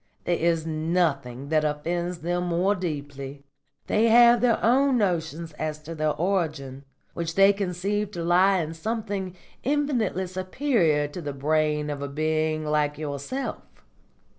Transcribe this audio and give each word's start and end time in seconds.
There 0.23 0.35
is 0.35 0.65
nothing 0.65 1.49
that 1.49 1.63
offends 1.63 2.21
them 2.21 2.45
more 2.47 2.73
deeply. 2.73 3.43
They 3.85 4.05
have 4.09 4.41
their 4.41 4.57
own 4.65 4.97
notions 4.97 5.51
as 5.59 5.77
to 5.83 5.93
their 5.93 6.13
origin, 6.15 6.85
which 7.13 7.35
they 7.35 7.53
conceive 7.53 8.09
to 8.13 8.23
lie 8.23 8.57
in 8.61 8.73
something 8.73 9.35
infinitely 9.61 10.25
superior 10.25 11.07
to 11.09 11.21
the 11.21 11.33
brain 11.33 11.91
of 11.91 12.01
a 12.01 12.07
being 12.07 12.65
like 12.65 12.97
yourself. 12.97 13.61